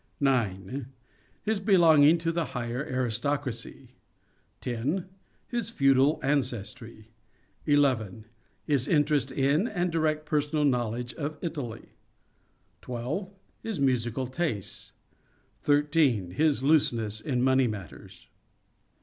9. 0.19 0.87
His 1.43 1.59
belonging 1.59 2.17
to 2.17 2.31
the 2.31 2.45
higher 2.57 2.83
aristocracy. 2.83 3.89
10. 4.61 5.07
His 5.47 5.69
feudal 5.69 6.19
ancestry. 6.23 7.11
11. 7.67 8.25
His 8.65 8.87
interest 8.87 9.31
in 9.31 9.67
and 9.67 9.91
direct 9.91 10.25
personal 10.25 10.65
knowledge 10.65 11.13
of 11.13 11.37
Italy. 11.43 11.89
12. 12.81 13.29
His 13.61 13.79
musical 13.79 14.25
tastes. 14.25 14.93
13. 15.61 16.31
His 16.31 16.63
looseness 16.63 17.21
in 17.21 17.43
money 17.43 17.67
matters. 17.67 18.25